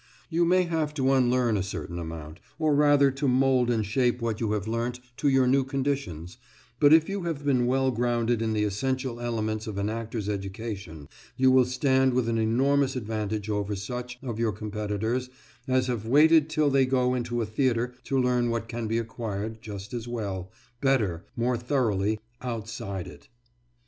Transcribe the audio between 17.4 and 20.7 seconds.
theatre to learn what can be acquired just as well,